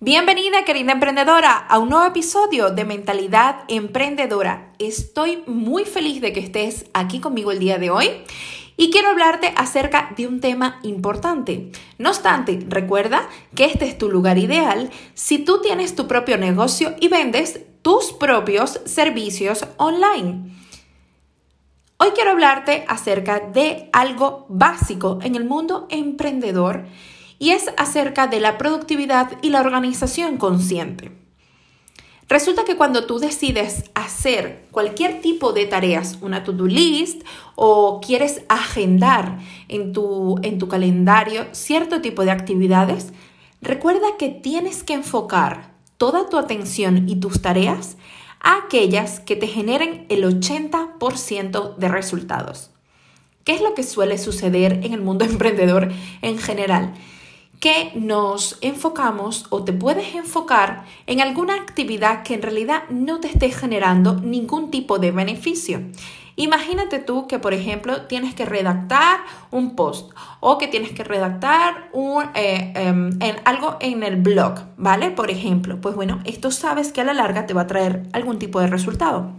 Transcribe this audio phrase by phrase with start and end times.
[0.00, 4.72] Bienvenida querida emprendedora a un nuevo episodio de Mentalidad Emprendedora.
[4.78, 8.08] Estoy muy feliz de que estés aquí conmigo el día de hoy
[8.76, 11.72] y quiero hablarte acerca de un tema importante.
[11.98, 16.94] No obstante, recuerda que este es tu lugar ideal si tú tienes tu propio negocio
[17.00, 20.54] y vendes tus propios servicios online.
[21.96, 26.84] Hoy quiero hablarte acerca de algo básico en el mundo emprendedor
[27.38, 31.12] y es acerca de la productividad y la organización consciente.
[32.28, 37.22] Resulta que cuando tú decides hacer cualquier tipo de tareas, una to-do list,
[37.54, 39.38] o quieres agendar
[39.68, 43.14] en tu, en tu calendario cierto tipo de actividades,
[43.62, 47.96] recuerda que tienes que enfocar toda tu atención y tus tareas
[48.40, 52.70] a aquellas que te generen el 80% de resultados.
[53.44, 56.92] ¿Qué es lo que suele suceder en el mundo emprendedor en general?
[57.60, 63.28] Que nos enfocamos o te puedes enfocar en alguna actividad que en realidad no te
[63.28, 65.82] esté generando ningún tipo de beneficio.
[66.36, 69.18] Imagínate tú que, por ejemplo, tienes que redactar
[69.50, 74.60] un post o que tienes que redactar un, eh, em, en algo en el blog,
[74.76, 75.10] ¿vale?
[75.10, 78.38] Por ejemplo, pues bueno, esto sabes que a la larga te va a traer algún
[78.38, 79.32] tipo de resultado.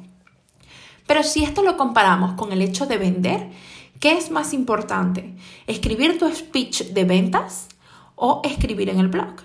[1.07, 3.47] Pero si esto lo comparamos con el hecho de vender,
[4.01, 5.33] ¿qué es más importante?
[5.67, 7.69] ¿Escribir tu speech de ventas?
[8.19, 9.35] O escribir en el blog.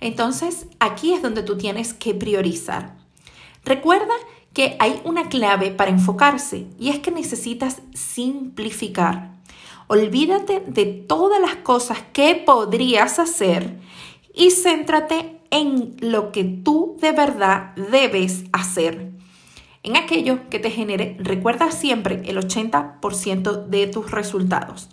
[0.00, 2.96] Entonces, aquí es donde tú tienes que priorizar.
[3.64, 4.14] Recuerda
[4.52, 9.30] que hay una clave para enfocarse y es que necesitas simplificar.
[9.86, 13.78] Olvídate de todas las cosas que podrías hacer
[14.34, 19.12] y céntrate en lo que tú de verdad debes hacer.
[19.84, 24.88] En aquello que te genere, recuerda siempre el 80% de tus resultados.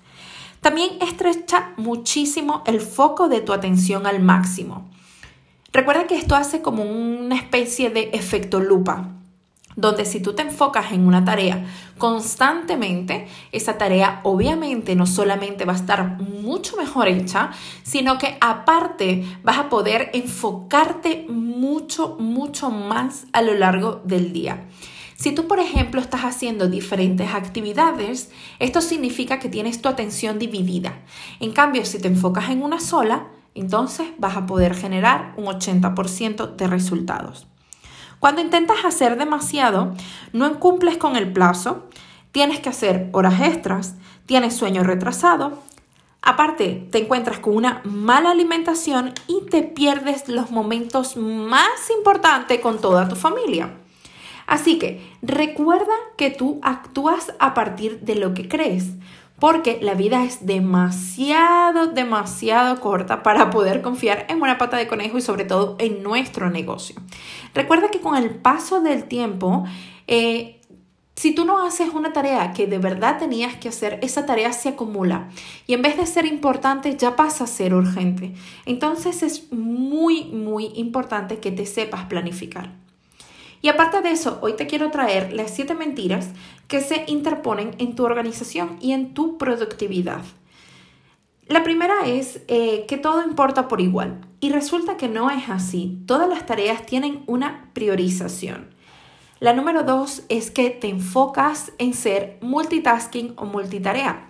[0.61, 4.89] También estrecha muchísimo el foco de tu atención al máximo.
[5.71, 9.09] Recuerda que esto hace como una especie de efecto lupa,
[9.75, 11.65] donde si tú te enfocas en una tarea
[11.97, 17.51] constantemente, esa tarea obviamente no solamente va a estar mucho mejor hecha,
[17.83, 24.65] sino que aparte vas a poder enfocarte mucho, mucho más a lo largo del día.
[25.19, 31.01] Si tú, por ejemplo, estás haciendo diferentes actividades, esto significa que tienes tu atención dividida.
[31.41, 36.55] En cambio, si te enfocas en una sola, entonces vas a poder generar un 80%
[36.55, 37.47] de resultados.
[38.19, 39.93] Cuando intentas hacer demasiado,
[40.31, 41.89] no cumples con el plazo,
[42.31, 45.61] tienes que hacer horas extras, tienes sueño retrasado,
[46.21, 52.79] aparte te encuentras con una mala alimentación y te pierdes los momentos más importantes con
[52.79, 53.73] toda tu familia.
[54.49, 58.87] Así que recuerda que tú actúas a partir de lo que crees,
[59.39, 65.19] porque la vida es demasiado, demasiado corta para poder confiar en una pata de conejo
[65.19, 66.95] y sobre todo en nuestro negocio.
[67.53, 69.65] Recuerda que con el paso del tiempo,
[70.07, 70.59] eh,
[71.15, 74.69] si tú no haces una tarea que de verdad tenías que hacer, esa tarea se
[74.69, 75.29] acumula
[75.67, 78.33] y en vez de ser importante ya pasa a ser urgente.
[78.65, 82.88] Entonces es muy, muy importante que te sepas planificar.
[83.61, 86.29] Y aparte de eso, hoy te quiero traer las siete mentiras
[86.67, 90.21] que se interponen en tu organización y en tu productividad.
[91.47, 95.99] La primera es eh, que todo importa por igual y resulta que no es así.
[96.05, 98.69] Todas las tareas tienen una priorización.
[99.39, 104.27] La número dos es que te enfocas en ser multitasking o multitarea.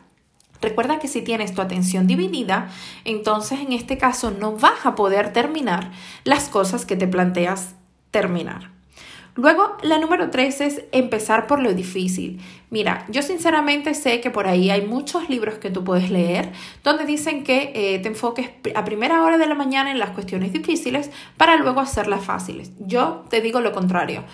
[0.61, 2.69] Recuerda que si tienes tu atención dividida,
[3.05, 5.91] entonces en este caso no vas a poder terminar
[6.23, 7.75] las cosas que te planteas
[8.11, 8.78] terminar.
[9.39, 12.41] Luego, la número tres es empezar por lo difícil.
[12.69, 16.51] Mira, yo sinceramente sé que por ahí hay muchos libros que tú puedes leer
[16.83, 20.51] donde dicen que eh, te enfoques a primera hora de la mañana en las cuestiones
[20.51, 22.73] difíciles para luego hacerlas fáciles.
[22.79, 24.25] Yo te digo lo contrario.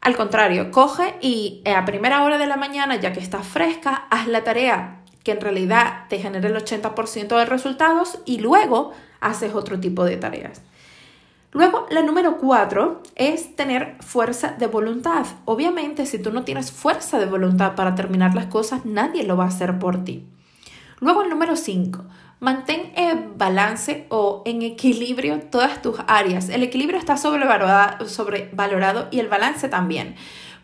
[0.00, 4.06] Al contrario, coge y eh, a primera hora de la mañana, ya que estás fresca,
[4.10, 9.54] haz la tarea que en realidad te genere el 80% de resultados y luego haces
[9.54, 10.62] otro tipo de tareas.
[11.56, 15.24] Luego, la número cuatro es tener fuerza de voluntad.
[15.46, 19.44] Obviamente, si tú no tienes fuerza de voluntad para terminar las cosas, nadie lo va
[19.44, 20.26] a hacer por ti.
[21.00, 22.04] Luego, el número cinco,
[22.40, 26.50] mantén en balance o en equilibrio todas tus áreas.
[26.50, 30.14] El equilibrio está sobrevalorado, y el balance también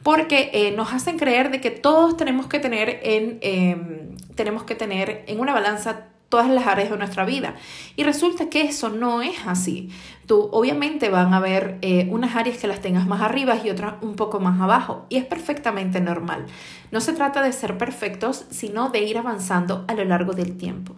[0.02, 4.74] porque eh, nos hacen creer de que todos tenemos que tener en, em, tenemos que
[4.74, 7.56] tener en una balanza todas las áreas de nuestra vida.
[7.94, 9.90] Y resulta que eso no es así.
[10.24, 13.96] Tú obviamente van a haber eh, unas áreas que las tengas más arriba y otras
[14.00, 15.04] un poco más abajo.
[15.10, 16.46] Y es perfectamente normal.
[16.90, 20.94] No se trata de ser perfectos, sino de ir avanzando a lo largo del tiempo.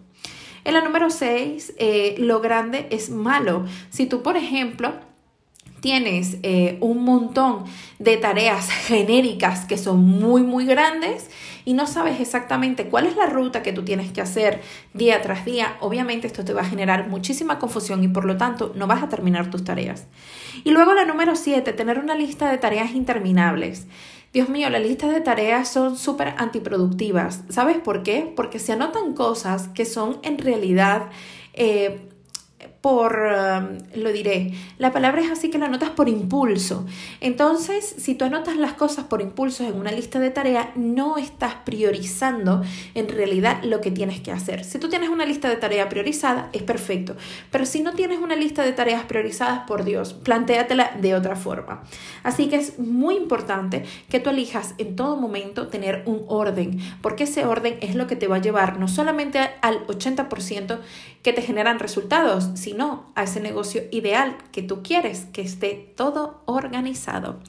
[0.63, 3.65] En la número 6, eh, lo grande es malo.
[3.89, 4.93] Si tú, por ejemplo,
[5.85, 7.65] tienes eh, un montón
[7.99, 11.29] de tareas genéricas que son muy, muy grandes
[11.63, 14.63] y no sabes exactamente cuál es la ruta que tú tienes que hacer
[14.95, 18.73] día tras día, obviamente esto te va a generar muchísima confusión y por lo tanto
[18.73, 20.07] no vas a terminar tus tareas.
[20.63, 23.85] Y luego la número 7, tener una lista de tareas interminables.
[24.33, 27.43] Dios mío, la lista de tareas son súper antiproductivas.
[27.49, 28.33] ¿Sabes por qué?
[28.35, 31.11] Porque se anotan cosas que son en realidad...
[31.53, 32.09] Eh,
[32.85, 36.85] por, um, lo diré, la palabra es así que la anotas por impulso.
[37.19, 41.55] Entonces, si tú anotas las cosas por impulso en una lista de tareas, no estás
[41.65, 42.61] priorizando
[42.93, 44.63] en realidad lo que tienes que hacer.
[44.63, 47.15] Si tú tienes una lista de tareas priorizada, es perfecto.
[47.49, 51.85] Pero si no tienes una lista de tareas priorizadas, por Dios, plantéatela de otra forma.
[52.21, 57.23] Así que es muy importante que tú elijas en todo momento tener un orden, porque
[57.23, 60.77] ese orden es lo que te va a llevar no solamente al 80%
[61.23, 66.41] que te generan resultados, sino a ese negocio ideal que tú quieres, que esté todo
[66.43, 67.39] organizado.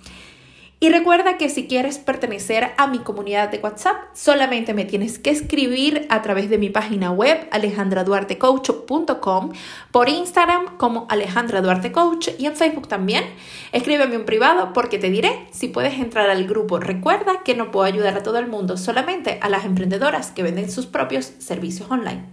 [0.79, 5.31] Y recuerda que si quieres pertenecer a mi comunidad de WhatsApp, solamente me tienes que
[5.31, 9.53] escribir a través de mi página web alejandraduartecoach.com,
[9.91, 13.25] por Instagram como Alejandra Duarte Coach y en Facebook también.
[13.73, 16.79] Escríbeme un privado porque te diré si puedes entrar al grupo.
[16.79, 20.71] Recuerda que no puedo ayudar a todo el mundo, solamente a las emprendedoras que venden
[20.71, 22.27] sus propios servicios online.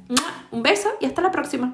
[0.51, 1.73] Un beso y hasta la próxima.